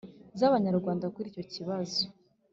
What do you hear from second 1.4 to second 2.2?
kibazo,